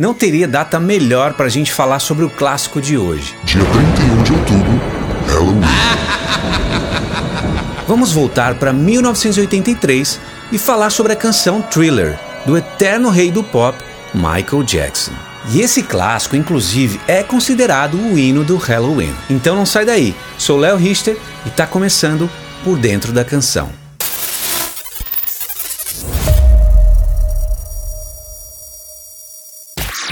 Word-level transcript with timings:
não 0.00 0.14
teria 0.14 0.48
data 0.48 0.80
melhor 0.80 1.34
para 1.34 1.44
a 1.44 1.50
gente 1.50 1.70
falar 1.70 1.98
sobre 1.98 2.24
o 2.24 2.30
clássico 2.30 2.80
de 2.80 2.96
hoje. 2.96 3.36
Dia 3.44 3.62
31 3.62 4.22
de 4.22 4.32
outubro, 4.32 4.80
Halloween. 5.28 5.60
Vamos 7.86 8.10
voltar 8.10 8.54
para 8.54 8.72
1983 8.72 10.18
e 10.50 10.56
falar 10.56 10.88
sobre 10.88 11.12
a 11.12 11.16
canção 11.16 11.60
Thriller, 11.60 12.18
do 12.46 12.56
eterno 12.56 13.10
rei 13.10 13.30
do 13.30 13.44
pop, 13.44 13.76
Michael 14.14 14.62
Jackson. 14.62 15.12
E 15.50 15.60
esse 15.60 15.82
clássico, 15.82 16.34
inclusive, 16.34 16.98
é 17.06 17.22
considerado 17.22 17.98
o 17.98 18.18
hino 18.18 18.42
do 18.42 18.56
Halloween. 18.56 19.14
Então 19.28 19.54
não 19.54 19.66
sai 19.66 19.84
daí. 19.84 20.16
Sou 20.38 20.56
Léo 20.56 20.78
Richter 20.78 21.18
e 21.44 21.50
está 21.50 21.66
começando 21.66 22.30
por 22.64 22.78
dentro 22.78 23.12
da 23.12 23.22
canção. 23.22 23.79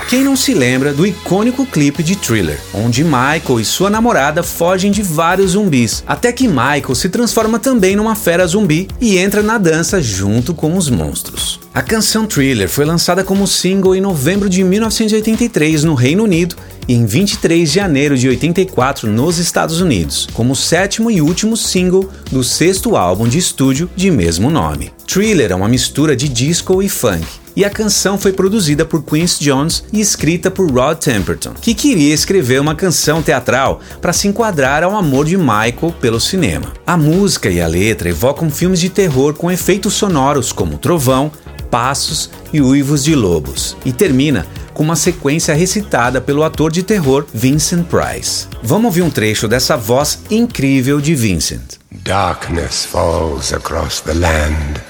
Quem 0.09 0.25
não 0.25 0.35
se 0.35 0.55
lembra 0.55 0.95
do 0.95 1.07
icônico 1.07 1.67
clipe 1.67 2.03
de 2.03 2.17
Thriller, 2.17 2.59
onde 2.73 3.05
Michael 3.05 3.61
e 3.61 3.65
sua 3.65 3.91
namorada 3.91 4.43
fogem 4.43 4.91
de 4.91 5.03
vários 5.03 5.51
zumbis, 5.51 6.03
até 6.07 6.33
que 6.33 6.49
Michael 6.49 6.95
se 6.95 7.11
transforma 7.11 7.59
também 7.59 7.95
numa 7.95 8.15
fera 8.15 8.47
zumbi 8.47 8.89
e 8.99 9.19
entra 9.19 9.43
na 9.43 9.59
dança 9.59 10.01
junto 10.01 10.55
com 10.55 10.79
os 10.79 10.89
monstros. 10.89 11.61
A 11.75 11.83
canção 11.83 12.25
Thriller 12.25 12.71
foi 12.71 12.87
lançada 12.87 13.23
como 13.23 13.47
single 13.47 13.95
em 13.95 14.01
novembro 14.01 14.49
de 14.49 14.65
1983 14.65 15.85
no 15.85 15.93
Reino 15.93 16.25
Unido 16.25 16.57
e 16.89 16.95
em 16.95 17.05
23 17.05 17.69
de 17.69 17.75
janeiro 17.75 18.17
de 18.17 18.31
84 18.31 19.11
nos 19.13 19.37
Estados 19.37 19.83
Unidos, 19.83 20.27
como 20.33 20.57
sétimo 20.57 21.11
e 21.11 21.21
último 21.21 21.55
single 21.55 22.09
do 22.33 22.43
sexto 22.43 22.97
álbum 22.97 23.29
de 23.29 23.37
estúdio 23.37 23.91
de 23.95 24.11
mesmo 24.11 24.51
nome. 24.51 24.91
Thriller 25.07 25.53
é 25.53 25.55
uma 25.55 25.69
mistura 25.69 26.17
de 26.17 26.31
disco 26.31 26.83
e 26.83 26.89
funk 26.89 27.27
e 27.59 27.65
a 27.65 27.71
canção 27.71 28.17
foi 28.17 28.33
produzida 28.33 28.85
por 28.85 29.03
Quincy 29.03 29.43
Jones 29.43 29.83
e 29.93 30.01
escrita 30.01 30.49
por 30.49 30.71
Rod 30.71 30.97
Temperton, 30.97 31.55
que 31.61 31.75
queria 31.75 32.15
escrever 32.15 32.61
uma 32.61 32.77
canção 32.77 33.21
teatral 33.21 33.81
para 34.01 34.13
se 34.13 34.29
enquadrar 34.29 34.85
ao 34.85 34.97
amor 34.97 35.25
de 35.25 35.37
Michael 35.37 35.93
pelo 36.01 36.21
cinema. 36.21 36.73
A 36.87 36.97
música 36.97 37.51
e 37.51 37.61
a 37.61 37.67
letra 37.67 38.11
evocam 38.11 38.49
filmes 38.49 38.79
de 38.79 38.89
terror 38.89 39.35
com 39.35 39.51
efeitos 39.51 39.95
sonoros 39.95 40.53
como 40.53 40.79
trovão, 40.79 41.33
passos 41.69 42.31
e 42.53 42.61
uivos 42.61 43.03
de 43.03 43.17
lobos, 43.17 43.77
e 43.85 43.93
termina 43.93 44.47
com 44.73 44.85
uma 44.85 44.95
sequência 44.95 45.53
recitada 45.53 46.21
pelo 46.21 46.45
ator 46.45 46.71
de 46.71 46.85
terror 46.85 47.27
Vincent 47.35 47.87
Price. 47.87 48.47
Vamos 48.63 48.85
ouvir 48.85 49.03
um 49.03 49.11
trecho 49.11 49.49
dessa 49.49 49.77
voz 49.77 50.21
incrível 50.31 51.01
de 51.01 51.13
Vincent. 51.17 51.79
Darkness 52.05 52.85
falls 52.85 53.53
across 53.53 54.01
the 54.03 54.15
land. 54.15 54.88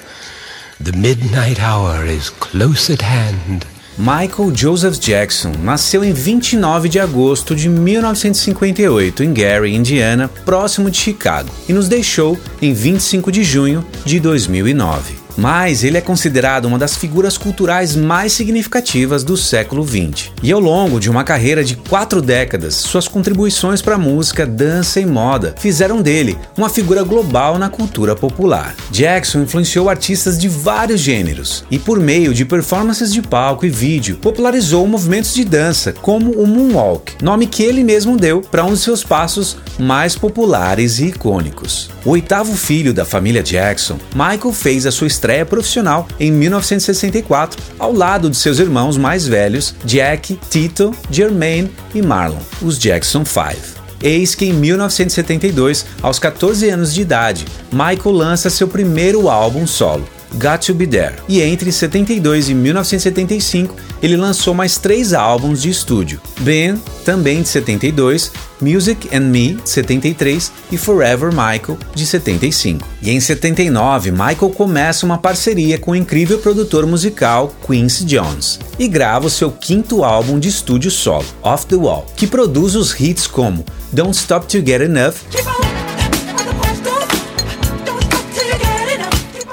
The 0.81 0.97
midnight 0.97 1.61
hour 1.61 2.07
is 2.07 2.31
close 2.31 2.89
at 2.93 3.03
hand. 3.03 3.67
Michael 3.99 4.55
Joseph 4.55 5.01
Jackson 5.01 5.51
nasceu 5.61 6.05
em 6.05 6.13
29 6.13 6.89
de 6.89 7.01
agosto 7.01 7.53
de 7.53 7.69
1958 7.69 9.25
em 9.25 9.35
Gary, 9.35 9.75
Indiana, 9.75 10.29
próximo 10.45 10.89
de 10.89 10.97
Chicago, 10.97 11.51
e 11.69 11.73
nos 11.73 11.89
deixou 11.89 12.39
em 12.63 12.73
25 12.73 13.33
de 13.33 13.43
junho 13.43 13.85
de 14.05 14.21
2009 14.21 15.18
mas 15.39 15.85
ele 15.85 15.97
é 15.97 16.01
considerado 16.01 16.65
uma 16.65 16.79
das 16.79 16.97
figuras 16.97 17.39
culturais 17.39 17.95
mais 17.95 18.33
significativas 18.33 19.23
do 19.23 19.37
século 19.37 19.87
XX. 19.87 20.33
E 20.43 20.51
ao 20.51 20.59
longo 20.59 20.99
de 20.99 21.09
uma 21.09 21.23
carreira 21.23 21.63
de 21.63 21.77
quatro 21.77 22.21
décadas, 22.21 22.75
suas 22.75 23.07
contribuições 23.07 23.81
para 23.81 23.97
música, 23.97 24.45
dança 24.45 25.01
e 25.01 25.07
moda 25.07 25.55
fizeram 25.57 26.03
dele 26.03 26.37
uma 26.57 26.69
figura 26.69 27.05
global 27.05 27.57
na 27.57 27.69
cultura 27.69 28.17
popular. 28.17 28.75
Jackson 28.91 29.43
influenciou 29.43 29.89
artistas 29.89 30.37
de 30.37 30.49
vários 30.49 31.01
gêneros 31.01 31.65
e, 31.71 31.79
por 31.79 32.01
meio 32.01 32.35
de 32.35 32.45
performances 32.45 33.13
de 33.13 33.23
palco 33.23 33.65
e 33.65 33.71
vídeo, 33.71 34.17
popularizou 34.17 34.85
movimentos 34.89 35.33
de 35.33 35.45
dança, 35.45 35.93
como 35.93 36.33
o 36.33 36.47
Moonwalk, 36.47 37.23
nome 37.23 37.47
que 37.47 37.63
ele 37.63 37.85
mesmo 37.85 38.17
deu 38.17 38.41
para 38.41 38.65
um 38.65 38.73
de 38.73 38.81
seus 38.81 39.05
passos 39.05 39.57
mais 39.79 40.17
populares 40.17 40.99
e 40.99 41.07
icônicos. 41.07 41.91
O 42.05 42.11
oitavo 42.11 42.57
filho 42.57 42.93
da 42.93 43.05
família 43.05 43.43
Jackson, 43.43 43.99
Michael 44.15 44.53
fez 44.53 44.85
a 44.85 44.91
sua 44.91 45.07
estreia 45.07 45.28
estreia 45.29 45.45
profissional 45.45 46.09
em 46.19 46.33
1964, 46.33 47.63
ao 47.79 47.93
lado 47.93 48.31
de 48.31 48.37
seus 48.37 48.59
irmãos 48.59 48.97
mais 48.97 49.27
velhos, 49.27 49.75
Jack, 49.85 50.39
Tito, 50.49 50.95
Jermaine 51.11 51.71
e 51.95 52.01
Marlon, 52.01 52.39
os 52.63 52.79
Jackson 52.79 53.27
Five. 53.27 53.77
Eis 54.03 54.35
que 54.35 54.47
em 54.47 54.53
1972, 54.55 55.85
aos 56.01 56.19
14 56.19 56.71
anos 56.71 56.95
de 56.95 57.03
idade, 57.03 57.45
Michael 57.71 58.15
lança 58.15 58.49
seu 58.49 58.69
primeiro 58.69 59.29
álbum 59.29 59.67
solo, 59.67 60.09
Got 60.35 60.67
to 60.67 60.75
Be 60.75 60.87
There. 60.87 61.17
E 61.29 61.41
entre 61.41 61.73
72 61.73 62.49
e 62.49 62.55
1975, 62.55 63.75
ele 64.03 64.17
lançou 64.17 64.55
mais 64.55 64.79
três 64.79 65.13
álbuns 65.13 65.63
de 65.63 65.71
estúdio: 65.71 66.21
Ben, 66.41 66.81
também 67.05 67.43
de 67.43 67.49
72, 67.49 68.31
Music 68.61 69.09
and 69.15 69.21
Me, 69.21 69.55
de 69.55 69.69
73 69.69 70.53
e 70.71 70.77
Forever 70.77 71.31
Michael, 71.31 71.79
de 71.95 72.07
75. 72.07 72.87
E 73.03 73.11
em 73.11 73.21
79, 73.21 74.11
Michael 74.11 74.51
começa 74.55 75.07
uma 75.07 75.19
parceria 75.19 75.79
com 75.79 75.93
o 75.93 75.97
incrível 75.97 76.39
produtor 76.39 76.87
musical 76.87 77.55
Quincy 77.67 78.05
Jones 78.05 78.59
e 78.79 78.89
grava 78.89 79.27
o 79.27 79.31
seu 79.31 79.51
quinto 79.51 80.05
álbum 80.05 80.39
de 80.39 80.49
estúdio 80.49 80.91
solo, 80.91 81.27
Off 81.43 81.67
the 81.67 81.77
Wall, 81.77 82.07
que 82.17 82.27
produz 82.27 82.75
os 82.75 82.99
hits 82.99 83.27
como 83.27 83.65
Don't 83.93 84.17
Stop 84.17 84.47
to 84.47 84.59
Get 84.65 84.83
Enough 84.83 85.68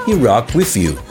e 0.06 0.14
Rock 0.14 0.54
With 0.54 0.76
You. 0.76 1.05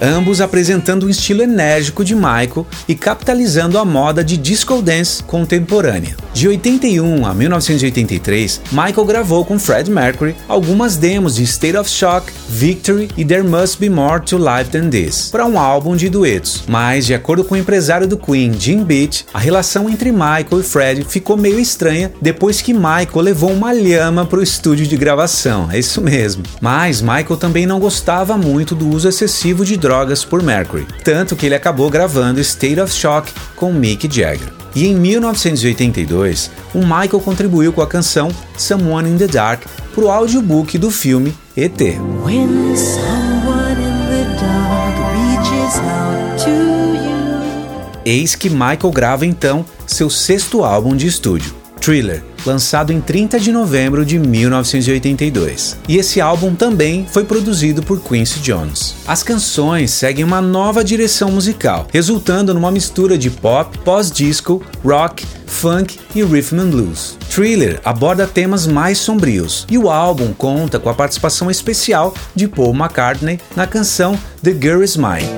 Ambos 0.00 0.40
apresentando 0.40 1.06
um 1.06 1.08
estilo 1.08 1.42
enérgico 1.42 2.04
de 2.04 2.14
Michael 2.14 2.66
e 2.88 2.94
capitalizando 2.94 3.78
a 3.78 3.84
moda 3.84 4.22
de 4.22 4.36
disco 4.36 4.80
dance 4.82 5.22
contemporânea. 5.22 6.16
De 6.32 6.46
81 6.46 7.24
a 7.24 7.32
1983, 7.32 8.60
Michael 8.70 9.06
gravou 9.06 9.44
com 9.44 9.58
Fred 9.58 9.90
Mercury 9.90 10.34
algumas 10.46 10.96
demos 10.96 11.36
de 11.36 11.44
State 11.44 11.76
of 11.76 11.88
Shock, 11.88 12.30
Victory 12.48 13.08
e 13.16 13.24
There 13.24 13.42
Must 13.42 13.78
Be 13.78 13.88
More 13.88 14.22
to 14.22 14.36
Life 14.36 14.70
Than 14.70 14.90
This, 14.90 15.30
para 15.30 15.46
um 15.46 15.58
álbum 15.58 15.96
de 15.96 16.08
duetos. 16.08 16.64
Mas, 16.68 17.06
de 17.06 17.14
acordo 17.14 17.42
com 17.42 17.54
o 17.54 17.58
empresário 17.58 18.06
do 18.06 18.18
Queen, 18.18 18.52
Jim 18.58 18.84
Beach, 18.84 19.24
a 19.32 19.38
relação 19.38 19.88
entre 19.88 20.12
Michael 20.12 20.60
e 20.60 20.62
Fred 20.62 21.06
ficou 21.08 21.36
meio 21.36 21.58
estranha 21.58 22.12
depois 22.20 22.60
que 22.60 22.74
Michael 22.74 23.20
levou 23.22 23.50
uma 23.50 23.72
lhama 23.72 24.26
para 24.26 24.40
o 24.40 24.42
estúdio 24.42 24.86
de 24.86 24.96
gravação. 24.96 25.70
É 25.70 25.78
isso 25.78 26.00
mesmo. 26.02 26.42
Mas 26.60 27.00
Michael 27.00 27.36
também 27.38 27.64
não 27.64 27.80
gostava 27.80 28.36
muito 28.36 28.74
do 28.74 28.88
uso 28.88 29.08
excessivo 29.08 29.64
de 29.64 29.76
drogas 29.86 30.24
por 30.24 30.42
Mercury, 30.42 30.84
tanto 31.04 31.36
que 31.36 31.46
ele 31.46 31.54
acabou 31.54 31.88
gravando 31.88 32.40
State 32.40 32.80
of 32.80 32.92
Shock 32.92 33.32
com 33.54 33.72
Mick 33.72 34.12
Jagger. 34.12 34.48
E 34.74 34.84
em 34.84 34.96
1982, 34.96 36.50
o 36.74 36.80
Michael 36.80 37.20
contribuiu 37.20 37.72
com 37.72 37.80
a 37.80 37.86
canção 37.86 38.28
Someone 38.58 39.08
in 39.08 39.16
the 39.16 39.28
Dark 39.28 39.62
para 39.94 40.04
o 40.04 40.10
audiobook 40.10 40.76
do 40.76 40.90
filme 40.90 41.32
ET. 41.56 41.80
Eis 48.04 48.34
que 48.34 48.50
Michael 48.50 48.90
grava 48.92 49.24
então 49.24 49.64
seu 49.86 50.10
sexto 50.10 50.64
álbum 50.64 50.96
de 50.96 51.06
estúdio, 51.06 51.54
Thriller, 51.80 52.24
lançado 52.46 52.92
em 52.92 53.00
30 53.00 53.40
de 53.40 53.52
novembro 53.52 54.04
de 54.04 54.18
1982. 54.18 55.76
E 55.88 55.96
esse 55.96 56.20
álbum 56.20 56.54
também 56.54 57.06
foi 57.10 57.24
produzido 57.24 57.82
por 57.82 58.00
Quincy 58.00 58.40
Jones. 58.40 58.94
As 59.06 59.22
canções 59.22 59.90
seguem 59.90 60.24
uma 60.24 60.40
nova 60.40 60.84
direção 60.84 61.30
musical, 61.30 61.86
resultando 61.92 62.54
numa 62.54 62.70
mistura 62.70 63.18
de 63.18 63.30
pop, 63.30 63.76
pós-disco, 63.78 64.62
rock, 64.84 65.26
funk 65.46 65.98
e 66.14 66.22
rhythm 66.22 66.60
and 66.60 66.70
blues. 66.70 67.18
Thriller 67.30 67.80
aborda 67.84 68.26
temas 68.26 68.66
mais 68.66 68.98
sombrios 68.98 69.66
e 69.70 69.76
o 69.76 69.90
álbum 69.90 70.32
conta 70.32 70.78
com 70.78 70.88
a 70.88 70.94
participação 70.94 71.50
especial 71.50 72.14
de 72.34 72.46
Paul 72.48 72.74
McCartney 72.74 73.40
na 73.54 73.66
canção 73.66 74.18
The 74.42 74.52
Girl 74.52 74.82
Is 74.82 74.96
Mine. 74.96 75.28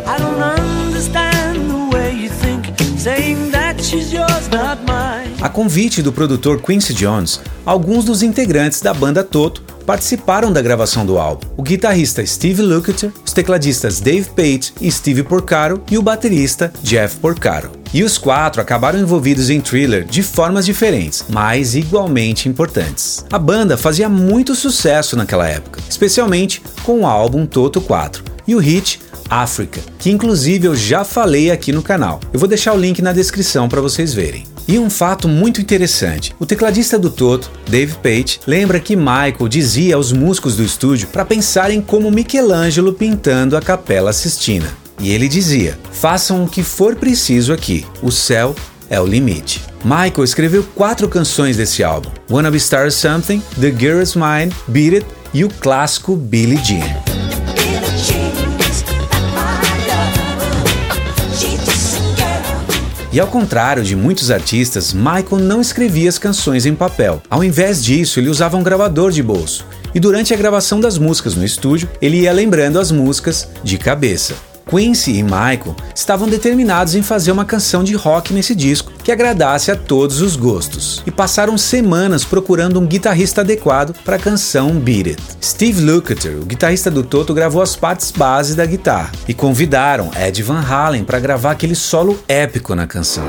A 5.40 5.48
convite 5.48 6.02
do 6.02 6.12
produtor 6.12 6.60
Quincy 6.60 6.92
Jones, 6.92 7.40
alguns 7.64 8.04
dos 8.04 8.24
integrantes 8.24 8.80
da 8.80 8.92
banda 8.92 9.22
Toto 9.22 9.62
participaram 9.86 10.52
da 10.52 10.60
gravação 10.60 11.06
do 11.06 11.16
álbum. 11.16 11.46
O 11.56 11.62
guitarrista 11.62 12.26
Steve 12.26 12.60
Lukather, 12.60 13.12
os 13.24 13.32
tecladistas 13.32 14.00
Dave 14.00 14.28
Page 14.30 14.72
e 14.80 14.90
Steve 14.90 15.22
Porcaro 15.22 15.80
e 15.88 15.96
o 15.96 16.02
baterista 16.02 16.72
Jeff 16.82 17.16
Porcaro. 17.18 17.70
E 17.94 18.02
os 18.02 18.18
quatro 18.18 18.60
acabaram 18.60 18.98
envolvidos 18.98 19.48
em 19.48 19.60
Thriller 19.60 20.04
de 20.04 20.24
formas 20.24 20.66
diferentes, 20.66 21.24
mas 21.28 21.76
igualmente 21.76 22.48
importantes. 22.48 23.24
A 23.32 23.38
banda 23.38 23.76
fazia 23.76 24.08
muito 24.08 24.56
sucesso 24.56 25.16
naquela 25.16 25.48
época, 25.48 25.80
especialmente 25.88 26.60
com 26.82 27.02
o 27.02 27.06
álbum 27.06 27.46
Toto 27.46 27.80
4 27.80 28.24
e 28.46 28.56
o 28.56 28.58
hit 28.58 29.00
África, 29.30 29.80
que 30.00 30.10
inclusive 30.10 30.66
eu 30.66 30.74
já 30.74 31.04
falei 31.04 31.52
aqui 31.52 31.70
no 31.70 31.82
canal. 31.82 32.18
Eu 32.32 32.40
vou 32.40 32.48
deixar 32.48 32.74
o 32.74 32.78
link 32.78 33.00
na 33.00 33.12
descrição 33.12 33.68
para 33.68 33.80
vocês 33.80 34.12
verem. 34.12 34.44
E 34.68 34.78
um 34.78 34.90
fato 34.90 35.26
muito 35.26 35.62
interessante: 35.62 36.36
o 36.38 36.44
tecladista 36.44 36.98
do 36.98 37.08
Toto, 37.08 37.50
Dave 37.66 37.94
Page, 38.02 38.40
lembra 38.46 38.78
que 38.78 38.94
Michael 38.94 39.48
dizia 39.48 39.96
aos 39.96 40.12
músicos 40.12 40.56
do 40.56 40.62
estúdio 40.62 41.08
para 41.08 41.24
pensarem 41.24 41.80
como 41.80 42.10
Michelangelo 42.10 42.92
pintando 42.92 43.56
a 43.56 43.62
Capela 43.62 44.12
Sistina. 44.12 44.68
E 45.00 45.10
ele 45.10 45.26
dizia: 45.26 45.78
façam 45.90 46.44
o 46.44 46.48
que 46.48 46.62
for 46.62 46.94
preciso 46.94 47.50
aqui, 47.50 47.86
o 48.02 48.12
céu 48.12 48.54
é 48.90 49.00
o 49.00 49.06
limite. 49.06 49.62
Michael 49.82 50.24
escreveu 50.24 50.62
quatro 50.74 51.08
canções 51.08 51.56
desse 51.56 51.82
álbum: 51.82 52.10
Wanna 52.30 52.50
Be 52.50 52.60
Star 52.60 52.92
Something, 52.92 53.42
The 53.58 53.70
Girl's 53.70 54.14
Mine, 54.14 54.52
Beat 54.66 54.94
It 54.96 55.06
e 55.32 55.44
o 55.44 55.48
clássico 55.48 56.14
Billie 56.14 56.62
Jean. 56.62 57.07
E 63.10 63.18
ao 63.18 63.26
contrário 63.26 63.82
de 63.82 63.96
muitos 63.96 64.30
artistas, 64.30 64.92
Michael 64.92 65.38
não 65.40 65.62
escrevia 65.62 66.10
as 66.10 66.18
canções 66.18 66.66
em 66.66 66.74
papel. 66.74 67.22
Ao 67.30 67.42
invés 67.42 67.82
disso, 67.82 68.20
ele 68.20 68.28
usava 68.28 68.58
um 68.58 68.62
gravador 68.62 69.10
de 69.10 69.22
bolso. 69.22 69.64
E 69.94 70.00
durante 70.00 70.34
a 70.34 70.36
gravação 70.36 70.78
das 70.78 70.98
músicas 70.98 71.34
no 71.34 71.44
estúdio, 71.44 71.88
ele 72.02 72.20
ia 72.20 72.32
lembrando 72.32 72.78
as 72.78 72.92
músicas 72.92 73.48
de 73.64 73.78
cabeça. 73.78 74.34
Quincy 74.68 75.12
e 75.12 75.22
Michael 75.22 75.74
estavam 75.94 76.28
determinados 76.28 76.94
em 76.94 77.02
fazer 77.02 77.32
uma 77.32 77.46
canção 77.46 77.82
de 77.82 77.94
rock 77.94 78.34
nesse 78.34 78.54
disco 78.54 78.92
que 79.08 79.12
agradasse 79.12 79.70
a 79.70 79.74
todos 79.74 80.20
os 80.20 80.36
gostos 80.36 81.02
e 81.06 81.10
passaram 81.10 81.56
semanas 81.56 82.26
procurando 82.26 82.78
um 82.78 82.84
guitarrista 82.84 83.40
adequado 83.40 83.94
para 84.04 84.16
a 84.16 84.18
canção 84.18 84.72
Beat 84.72 85.06
It. 85.06 85.22
Steve 85.42 85.80
Lukather, 85.80 86.36
o 86.36 86.44
guitarrista 86.44 86.90
do 86.90 87.02
Toto, 87.02 87.32
gravou 87.32 87.62
as 87.62 87.74
partes 87.74 88.10
base 88.10 88.54
da 88.54 88.66
guitarra 88.66 89.10
e 89.26 89.32
convidaram 89.32 90.10
Ed 90.14 90.42
Van 90.42 90.60
Halen 90.60 91.04
para 91.04 91.18
gravar 91.18 91.52
aquele 91.52 91.74
solo 91.74 92.22
épico 92.28 92.74
na 92.74 92.86
canção. 92.86 93.24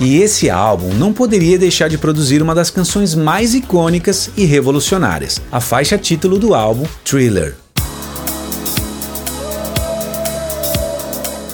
E 0.00 0.22
esse 0.22 0.48
álbum 0.48 0.94
não 0.94 1.12
poderia 1.12 1.58
deixar 1.58 1.88
de 1.88 1.98
produzir 1.98 2.40
uma 2.40 2.54
das 2.54 2.70
canções 2.70 3.14
mais 3.14 3.52
icônicas 3.52 4.30
e 4.38 4.46
revolucionárias, 4.46 5.38
a 5.52 5.60
faixa 5.60 5.98
título 5.98 6.38
do 6.38 6.54
álbum, 6.54 6.86
Thriller. 7.04 7.56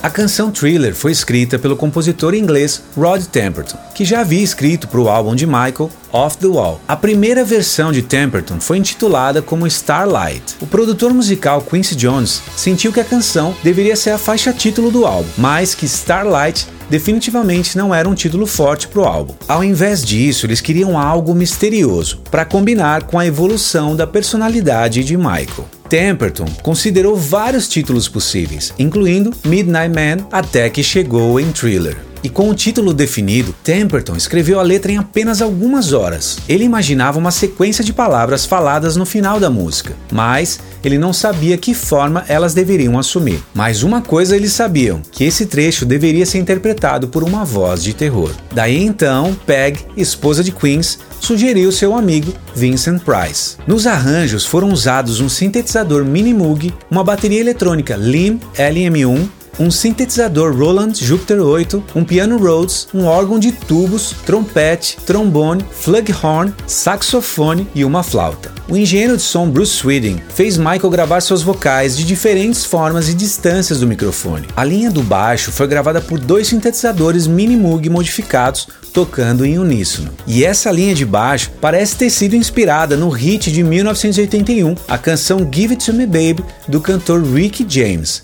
A 0.06 0.10
canção 0.10 0.52
Thriller 0.52 0.94
foi 0.94 1.10
escrita 1.10 1.58
pelo 1.58 1.76
compositor 1.76 2.32
inglês 2.32 2.80
Rod 2.96 3.24
Temperton, 3.24 3.76
que 3.92 4.04
já 4.04 4.20
havia 4.20 4.40
escrito 4.40 4.86
para 4.86 5.00
o 5.00 5.08
álbum 5.08 5.34
de 5.34 5.48
Michael, 5.48 5.90
Off 6.12 6.38
the 6.38 6.46
Wall. 6.46 6.80
A 6.86 6.94
primeira 6.94 7.44
versão 7.44 7.90
de 7.90 8.02
Temperton 8.02 8.60
foi 8.60 8.78
intitulada 8.78 9.42
como 9.42 9.66
Starlight. 9.66 10.58
O 10.60 10.66
produtor 10.68 11.12
musical 11.12 11.60
Quincy 11.60 11.96
Jones 11.96 12.40
sentiu 12.56 12.92
que 12.92 13.00
a 13.00 13.04
canção 13.04 13.52
deveria 13.64 13.96
ser 13.96 14.10
a 14.10 14.18
faixa 14.18 14.52
título 14.52 14.92
do 14.92 15.04
álbum, 15.04 15.28
mas 15.36 15.74
que 15.74 15.86
Starlight 15.86 16.68
definitivamente 16.88 17.76
não 17.76 17.94
era 17.94 18.08
um 18.08 18.14
título 18.14 18.46
forte 18.46 18.88
para 18.88 19.00
o 19.00 19.04
álbum. 19.04 19.34
Ao 19.48 19.62
invés 19.62 20.04
disso, 20.04 20.46
eles 20.46 20.60
queriam 20.60 20.98
algo 20.98 21.34
misterioso 21.34 22.22
para 22.30 22.44
combinar 22.44 23.04
com 23.04 23.18
a 23.18 23.26
evolução 23.26 23.96
da 23.96 24.06
personalidade 24.06 25.02
de 25.04 25.16
Michael. 25.16 25.68
Temperton 25.88 26.46
considerou 26.62 27.16
vários 27.16 27.68
títulos 27.68 28.08
possíveis, 28.08 28.72
incluindo 28.78 29.32
Midnight 29.44 29.94
Man, 29.94 30.26
até 30.30 30.68
que 30.68 30.82
chegou 30.82 31.38
em 31.40 31.52
Thriller. 31.52 32.05
E 32.26 32.28
com 32.28 32.50
o 32.50 32.54
título 32.56 32.92
definido, 32.92 33.54
Temperton 33.62 34.16
escreveu 34.16 34.58
a 34.58 34.62
letra 34.64 34.90
em 34.90 34.96
apenas 34.96 35.40
algumas 35.40 35.92
horas. 35.92 36.38
Ele 36.48 36.64
imaginava 36.64 37.20
uma 37.20 37.30
sequência 37.30 37.84
de 37.84 37.92
palavras 37.92 38.44
faladas 38.44 38.96
no 38.96 39.06
final 39.06 39.38
da 39.38 39.48
música, 39.48 39.94
mas 40.10 40.58
ele 40.82 40.98
não 40.98 41.12
sabia 41.12 41.56
que 41.56 41.72
forma 41.72 42.24
elas 42.26 42.52
deveriam 42.52 42.98
assumir. 42.98 43.40
Mas 43.54 43.84
uma 43.84 44.02
coisa 44.02 44.34
eles 44.34 44.52
sabiam: 44.52 45.00
que 45.12 45.22
esse 45.22 45.46
trecho 45.46 45.86
deveria 45.86 46.26
ser 46.26 46.38
interpretado 46.38 47.06
por 47.06 47.22
uma 47.22 47.44
voz 47.44 47.80
de 47.80 47.94
terror. 47.94 48.32
Daí 48.52 48.82
então, 48.82 49.32
Peg, 49.46 49.78
esposa 49.96 50.42
de 50.42 50.50
Queens, 50.50 50.98
sugeriu 51.20 51.70
seu 51.70 51.94
amigo 51.94 52.34
Vincent 52.56 53.02
Price. 53.02 53.56
Nos 53.68 53.86
arranjos 53.86 54.44
foram 54.44 54.72
usados 54.72 55.20
um 55.20 55.28
sintetizador 55.28 56.04
Mini 56.04 56.34
Moog, 56.34 56.74
uma 56.90 57.04
bateria 57.04 57.38
eletrônica 57.38 57.94
Lim 57.94 58.40
LM1 58.56 59.28
um 59.58 59.70
sintetizador 59.70 60.54
Roland 60.54 60.92
Jupiter 60.94 61.40
8, 61.40 61.82
um 61.94 62.04
piano 62.04 62.38
Rhodes, 62.38 62.88
um 62.92 63.04
órgão 63.06 63.38
de 63.38 63.52
tubos, 63.52 64.14
trompete, 64.24 64.96
trombone, 65.06 65.64
flugelhorn, 65.70 66.52
saxofone 66.66 67.66
e 67.74 67.84
uma 67.84 68.02
flauta. 68.02 68.52
O 68.68 68.76
engenheiro 68.76 69.16
de 69.16 69.22
som 69.22 69.48
Bruce 69.48 69.72
Sweden 69.72 70.20
fez 70.28 70.58
Michael 70.58 70.90
gravar 70.90 71.20
seus 71.20 71.42
vocais 71.42 71.96
de 71.96 72.04
diferentes 72.04 72.64
formas 72.64 73.08
e 73.08 73.14
distâncias 73.14 73.80
do 73.80 73.86
microfone. 73.86 74.48
A 74.56 74.64
linha 74.64 74.90
do 74.90 75.02
baixo 75.02 75.52
foi 75.52 75.66
gravada 75.68 76.00
por 76.00 76.18
dois 76.18 76.48
sintetizadores 76.48 77.26
Mini 77.26 77.56
Moog 77.56 77.88
modificados 77.88 78.66
tocando 78.92 79.44
em 79.44 79.58
uníssono. 79.58 80.10
E 80.26 80.44
essa 80.44 80.70
linha 80.70 80.94
de 80.94 81.04
baixo 81.04 81.50
parece 81.60 81.96
ter 81.96 82.10
sido 82.10 82.34
inspirada 82.34 82.96
no 82.96 83.10
hit 83.10 83.52
de 83.52 83.62
1981, 83.62 84.74
a 84.88 84.96
canção 84.96 85.48
Give 85.52 85.74
It 85.74 85.84
To 85.84 85.92
Me 85.92 86.06
Baby 86.06 86.42
do 86.66 86.80
cantor 86.80 87.22
Ricky 87.22 87.66
James. 87.68 88.22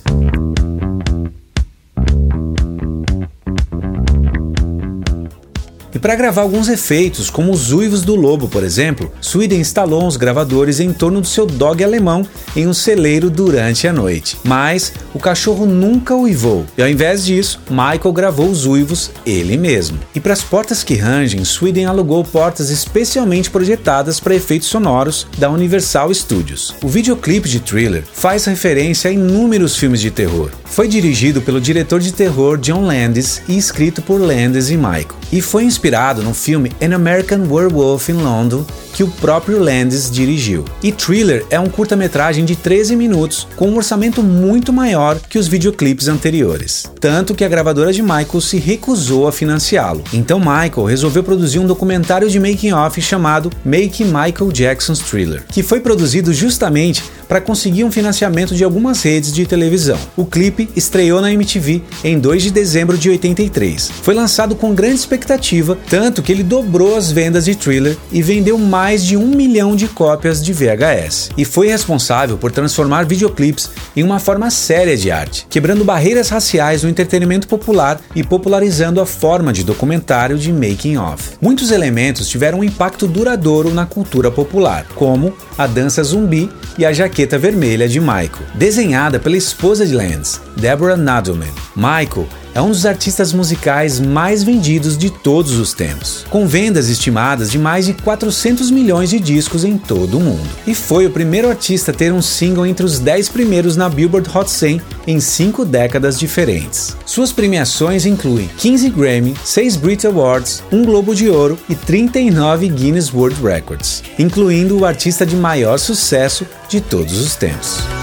Para 5.99 6.15
gravar 6.15 6.43
alguns 6.43 6.69
efeitos, 6.69 7.29
como 7.29 7.53
os 7.53 7.73
uivos 7.73 8.03
do 8.03 8.15
lobo, 8.15 8.49
por 8.49 8.65
exemplo, 8.65 9.13
Sweden 9.21 9.61
instalou 9.61 10.07
uns 10.07 10.17
gravadores 10.17 10.81
em 10.81 10.93
torno 10.93 11.21
do 11.21 11.27
seu 11.27 11.47
dog 11.47 11.85
alemão 11.85 12.27
em 12.57 12.67
um 12.67 12.73
celeiro 12.73 13.29
durante 13.29 13.87
a 13.87 13.93
noite. 13.93 14.39
Mas 14.45 14.93
o 15.13 15.19
cachorro 15.19 15.67
nunca 15.67 16.15
uivou, 16.15 16.65
e 16.77 16.83
ao 16.83 16.89
invés 16.89 17.25
disso, 17.25 17.61
Michael 17.69 18.13
gravou 18.13 18.49
os 18.49 18.67
uivos 18.67 19.11
ele 19.27 19.57
mesmo. 19.57 19.99
E 20.15 20.21
para 20.21 20.33
as 20.33 20.43
portas 20.43 20.83
que 20.83 20.95
rangem, 20.95 21.45
Sweden 21.45 21.87
alugou 21.87 22.25
portas 22.25 22.71
especialmente 22.71 23.51
projetadas 23.51 24.19
para 24.19 24.35
efeitos 24.35 24.69
sonoros 24.69 25.27
da 25.39 25.51
Universal 25.51 26.13
Studios. 26.15 26.75
O 26.83 26.89
videoclipe 26.89 27.49
de 27.49 27.61
Thriller 27.61 28.05
faz 28.13 28.45
referência 28.45 29.11
a 29.11 29.13
inúmeros 29.13 29.77
filmes 29.77 30.01
de 30.01 30.11
terror. 30.11 30.51
Foi 30.73 30.89
dirigido 30.89 31.43
pelo 31.43 31.61
diretor 31.61 32.01
de 32.01 32.15
terror 32.15 32.57
John 32.57 32.87
Landis 32.87 33.43
e 33.47 33.59
escrito 33.59 34.01
por 34.01 34.19
Landis 34.19 34.71
e 34.71 34.77
Michael. 34.79 35.21
E 35.31 35.43
foi 35.43 35.65
inspirado 35.65 36.23
no 36.23 36.33
filme 36.33 36.73
An 36.81 36.95
American 36.95 37.47
Werewolf 37.47 38.09
in 38.09 38.15
London, 38.15 38.65
que 38.95 39.03
o 39.03 39.09
próprio 39.09 39.63
Landis 39.63 40.11
dirigiu. 40.11 40.65
E 40.83 40.91
Thriller 40.91 41.45
é 41.51 41.61
um 41.61 41.69
curta-metragem 41.69 42.47
de 42.47 42.57
13 42.57 42.97
minutos, 42.97 43.47
com 43.55 43.69
um 43.69 43.77
orçamento 43.77 44.23
muito 44.23 44.73
maior 44.73 45.19
que 45.19 45.39
os 45.39 45.47
videoclipes 45.47 46.09
anteriores. 46.09 46.85
Tanto 46.99 47.35
que 47.35 47.45
a 47.45 47.49
gravadora 47.49 47.93
de 47.93 48.03
Michael 48.03 48.41
se 48.41 48.59
recusou 48.59 49.29
a 49.29 49.33
financiá-lo. 49.33 50.03
Então 50.13 50.39
Michael 50.39 50.87
resolveu 50.87 51.23
produzir 51.23 51.59
um 51.59 51.67
documentário 51.67 52.31
de 52.31 52.41
making-off 52.41 53.01
chamado 53.01 53.51
Make 53.63 54.05
Michael 54.05 54.51
Jackson's 54.53 55.01
Thriller, 55.01 55.45
que 55.49 55.63
foi 55.63 55.81
produzido 55.81 56.33
justamente 56.33 57.03
para 57.33 57.41
conseguir 57.41 57.83
um 57.83 57.91
financiamento 57.91 58.55
de 58.55 58.63
algumas 58.63 59.03
redes 59.03 59.33
de 59.33 59.47
televisão. 59.47 59.99
O 60.15 60.27
clipe 60.27 60.69
estreou 60.77 61.19
na 61.19 61.33
MTV 61.33 61.83
em 62.05 62.19
2 62.19 62.43
de 62.43 62.51
dezembro 62.51 62.99
de 62.99 63.09
83. 63.09 63.91
Foi 64.03 64.13
lançado 64.13 64.55
com 64.55 64.75
grande 64.75 64.97
expectativa, 64.97 65.79
tanto 65.89 66.21
que 66.21 66.31
ele 66.31 66.43
dobrou 66.43 66.95
as 66.95 67.11
vendas 67.11 67.47
de 67.47 67.55
Thriller 67.55 67.97
e 68.13 68.21
vendeu 68.21 68.59
mais 68.59 69.03
de 69.03 69.17
um 69.17 69.29
milhão 69.29 69.75
de 69.75 69.89
cópias 69.89 70.45
de 70.45 70.53
VHS 70.53 71.31
e 71.35 71.47
foi 71.47 71.69
responsável 71.69 72.37
por 72.37 72.53
transformar 72.53 73.07
videoclipes 73.07 73.71
em 73.97 74.03
uma 74.03 74.19
forma 74.19 74.51
séria 74.51 74.95
de 74.95 75.11
arte, 75.11 75.47
quebrando 75.49 75.87
barreiras 75.87 76.29
raciais 76.29 76.83
no 76.83 76.91
entretenimento 76.91 77.49
popular 77.49 77.99
e 78.15 78.23
popularizando 78.23 79.01
a 79.01 79.07
forma 79.07 79.55
de 79.55 79.65
documentário 79.65 80.37
de 80.37 80.53
making 80.53 80.99
of. 80.99 81.31
Muitos 81.41 81.71
elementos 81.71 82.29
tiveram 82.29 82.59
um 82.59 82.65
impacto 82.65 83.07
duradouro 83.07 83.73
na 83.73 83.87
cultura 83.87 84.31
popular, 84.31 84.87
como 84.95 85.33
a 85.57 85.67
dança 85.67 86.03
zumbi 86.03 86.51
e 86.77 86.85
a 86.85 86.93
jaqueta 86.93 87.22
vermelha 87.39 87.89
de 87.89 88.01
Michael, 88.01 88.47
desenhada 88.55 89.19
pela 89.19 89.37
esposa 89.37 89.87
de 89.87 89.95
Lance, 89.95 90.41
Deborah 90.57 90.97
Nadelman. 90.97 91.53
Michael 91.77 92.27
é 92.55 92.61
um 92.61 92.69
dos 92.69 92.85
artistas 92.85 93.33
musicais 93.33 93.99
mais 93.99 94.43
vendidos 94.43 94.97
de 94.97 95.11
todos 95.11 95.59
os 95.59 95.73
tempos, 95.73 96.25
com 96.29 96.47
vendas 96.47 96.89
estimadas 96.89 97.51
de 97.51 97.59
mais 97.59 97.87
de 97.87 97.95
400 97.95 98.71
milhões 98.71 99.11
de 99.11 99.19
discos 99.19 99.65
em 99.65 99.79
todo 99.79 100.19
o 100.19 100.21
mundo. 100.21 100.49
E 100.67 100.75
foi 100.75 101.07
o 101.07 101.11
primeiro 101.11 101.49
artista 101.49 101.91
a 101.91 101.95
ter 101.95 102.13
um 102.13 102.23
single 102.23 102.67
entre 102.67 102.85
os 102.85 102.99
10 102.99 103.29
primeiros 103.31 103.77
na 103.77 103.89
Billboard 103.89 104.29
Hot 104.37 104.51
100 104.51 104.81
em 105.07 105.21
cinco 105.21 105.65
décadas 105.65 106.19
diferentes. 106.19 106.97
Suas 107.07 107.33
premiações 107.33 108.07
incluem 108.07 108.49
15 108.59 108.91
Grammy, 108.91 109.35
6 109.45 109.77
Brit 109.77 110.07
Awards, 110.07 110.63
um 110.71 110.85
Globo 110.85 111.15
de 111.15 111.29
Ouro 111.29 111.59
e 111.69 111.75
39 111.75 112.69
Guinness 112.69 113.13
World 113.13 113.41
Records, 113.43 114.03
incluindo 114.19 114.79
o 114.79 114.85
artista 114.85 115.25
de 115.25 115.37
maior 115.37 115.79
sucesso 115.79 116.47
de 116.69 116.81
todos 116.81 117.19
os 117.19 117.35
tempos. 117.35 118.02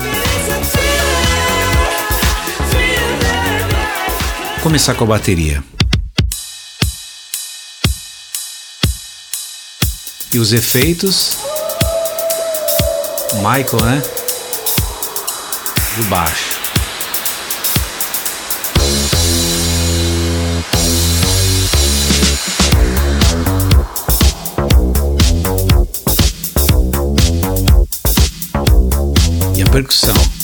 Começar 4.62 4.94
com 4.96 5.04
a 5.06 5.08
bateria. 5.08 5.63
E 10.34 10.39
os 10.39 10.54
efeitos. 10.54 11.38
Michael, 13.36 13.84
né? 13.84 14.01
do 16.00 16.04
baixo. 16.06 16.60
E 29.56 29.62
a 29.62 29.70
percussão. 29.70 30.38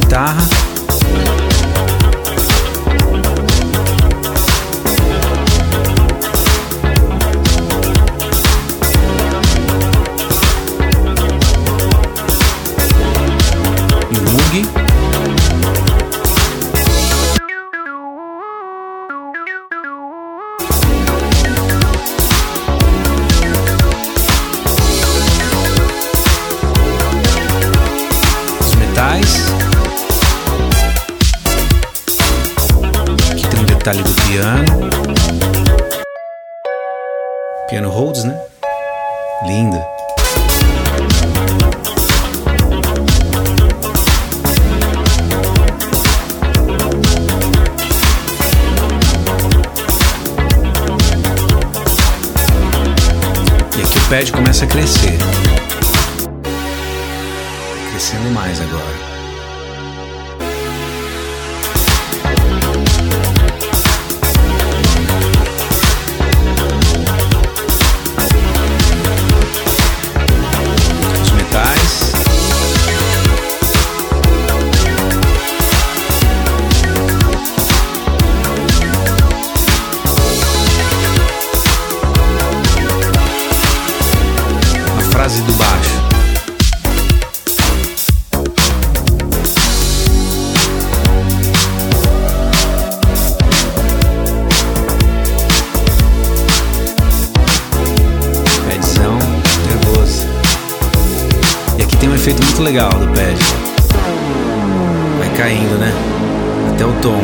Guitarra. 0.00 1.37
Detalhe 33.88 34.02
do 34.02 34.12
piano. 34.22 34.64
Piano 37.68 37.88
Rhodes, 37.88 38.24
né? 38.24 38.38
Linda. 39.46 39.82
E 53.76 53.80
aqui 53.80 53.98
o 53.98 54.08
pad 54.10 54.32
começa 54.32 54.64
a 54.64 54.68
crescer. 54.68 55.16
Tá 56.42 57.90
crescendo 57.90 58.30
mais 58.32 58.60
agora. 58.60 59.07
A 85.38 85.40
frase 85.40 85.42
do 85.42 85.52
baixo. 85.52 85.90
Padzão 98.68 99.18
nervoso. 99.66 100.26
E 101.78 101.82
aqui 101.82 101.96
tem 101.98 102.08
um 102.08 102.14
efeito 102.14 102.42
muito 102.42 102.62
legal 102.62 102.90
do 102.90 103.06
pad. 103.08 103.38
Vai 105.18 105.30
caindo, 105.36 105.78
né? 105.78 105.92
Até 106.74 106.84
o 106.84 106.92
tom. 107.00 107.22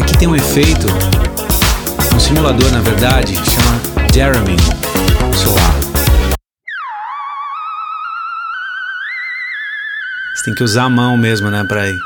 Aqui 0.00 0.16
tem 0.16 0.26
um 0.26 0.34
efeito, 0.34 0.86
um 2.14 2.18
simulador 2.18 2.70
na 2.72 2.80
verdade, 2.80 3.34
que 3.34 3.50
chama 3.50 3.80
Jeremy 4.12 4.56
Solar. 5.36 5.74
Você 10.34 10.44
tem 10.44 10.54
que 10.54 10.64
usar 10.64 10.84
a 10.84 10.88
mão 10.88 11.18
mesmo, 11.18 11.50
né, 11.50 11.64
pra 11.64 11.86
ir 11.86 11.98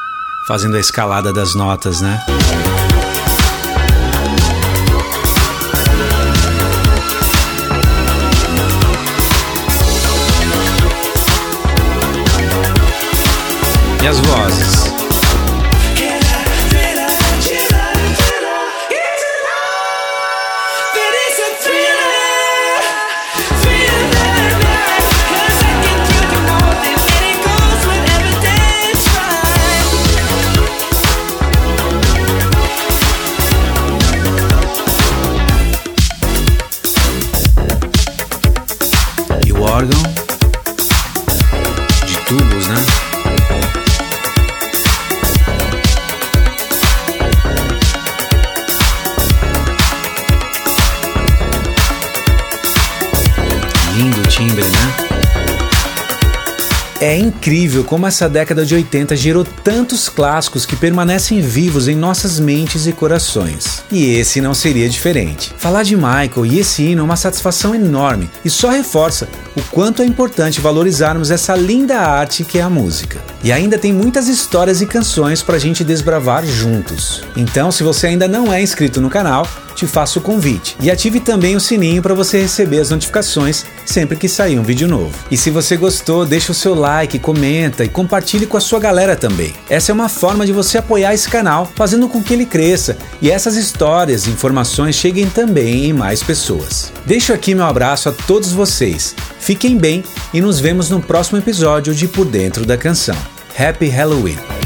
fazendo 0.49 0.77
a 0.77 0.81
escalada 0.81 1.33
das 1.33 1.55
notas, 1.55 2.01
né? 2.01 2.21
E 14.03 14.07
as 14.07 14.19
vozes? 14.19 14.94
É 57.05 57.19
incrível 57.19 57.85
como 57.85 58.07
essa 58.07 58.31
década 58.31 58.65
de 58.65 58.75
80 58.75 59.15
gerou 59.15 59.45
tantos 59.45 60.09
clássicos 60.09 60.65
que 60.65 60.75
permanecem 60.75 61.39
vivos 61.39 61.87
em 61.87 61.95
nossas 61.95 62.41
mentes 62.41 62.87
e 62.87 62.95
corações. 62.95 63.85
E 63.93 64.15
esse 64.15 64.41
não 64.41 64.55
seria 64.55 64.89
diferente. 64.89 65.53
Falar 65.59 65.83
de 65.83 65.95
Michael 65.97 66.47
e 66.47 66.61
esse 66.61 66.83
hino 66.83 67.03
é 67.03 67.05
uma 67.05 67.15
satisfação 67.15 67.75
enorme 67.75 68.31
e 68.43 68.49
só 68.49 68.71
reforça 68.71 69.29
o 69.55 69.61
quanto 69.65 70.01
é 70.01 70.07
importante 70.07 70.63
valorizarmos 70.63 71.31
essa 71.31 71.55
linda 71.55 71.99
arte 71.99 72.43
que 72.43 72.59
é 72.59 72.63
a 72.63 72.71
música. 72.71 73.21
E 73.43 73.53
ainda 73.53 73.77
tem 73.77 73.93
muitas 73.93 74.27
histórias 74.27 74.81
e 74.81 74.87
canções 74.87 75.43
pra 75.43 75.59
gente 75.59 75.85
desbravar 75.85 76.47
juntos. 76.47 77.23
Então, 77.37 77.71
se 77.71 77.83
você 77.83 78.07
ainda 78.07 78.27
não 78.27 78.51
é 78.51 78.63
inscrito 78.63 79.03
no 79.03 79.11
canal, 79.11 79.47
te 79.75 79.87
faço 79.87 80.19
o 80.19 80.23
convite. 80.23 80.77
E 80.81 80.91
ative 80.91 81.21
também 81.21 81.57
o 81.57 81.61
sininho 81.61 82.03
para 82.03 82.15
você 82.15 82.41
receber 82.41 82.81
as 82.81 82.91
notificações 82.91 83.65
sempre 83.85 84.17
que 84.17 84.29
sair 84.29 84.59
um 84.59 84.63
vídeo 84.63 84.89
novo. 84.89 85.13
E 85.31 85.37
se 85.37 85.51
você 85.51 85.77
gostou, 85.77 86.25
deixa 86.25 86.53
o 86.53 86.55
seu 86.55 86.75
like, 86.75 87.19
comenta 87.19 87.85
e 87.85 87.89
compartilhe 87.89 88.47
com 88.47 88.57
a 88.57 88.61
sua 88.61 88.81
galera 88.81 89.17
também. 89.17 89.55
Essa 89.69 89.93
é 89.93 89.95
uma 89.95 90.09
forma 90.09 90.47
de 90.47 90.53
você 90.53 90.79
apoiar 90.79 91.15
esse 91.15 91.29
canal, 91.29 91.71
fazendo 91.75 92.09
com 92.09 92.23
que 92.23 92.33
ele 92.33 92.47
cresça 92.47 92.97
e 93.21 93.31
essas 93.31 93.57
histórias 93.57 94.27
e 94.27 94.31
informações 94.31 94.95
cheguem 94.95 95.29
também 95.29 95.87
em 95.87 95.93
mais 95.93 96.23
pessoas. 96.23 96.93
Deixo 97.05 97.33
aqui 97.33 97.55
meu 97.55 97.67
abraço 97.67 98.09
a 98.09 98.13
todos 98.13 98.53
vocês. 98.53 99.15
Fiquem 99.39 99.77
bem 99.77 100.03
e 100.33 100.41
nos 100.41 100.59
vemos 100.61 100.89
no 100.89 101.01
próximo 101.01 101.39
episódio 101.39 101.95
de 101.95 102.09
Por 102.09 102.25
Dentro 102.25 102.65
da 102.65 102.77
Canção. 102.77 103.17
Happy 103.59 103.89
Halloween! 103.89 104.64